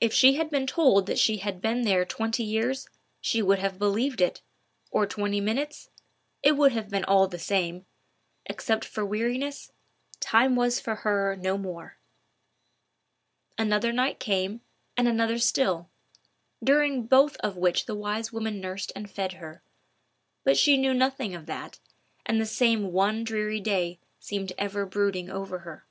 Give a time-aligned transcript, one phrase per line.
[0.00, 2.86] If she had been told that she had been there twenty years,
[3.20, 7.84] she would have believed it—or twenty minutes—it would have been all the same:
[8.44, 9.72] except for weariness,
[10.20, 11.98] time was for her no more.
[13.58, 14.60] Another night came,
[14.96, 15.90] and another still,
[16.62, 19.64] during both of which the wise woman nursed and fed her.
[20.44, 21.80] But she knew nothing of that,
[22.24, 25.88] and the same one dreary day seemed ever brooding over her.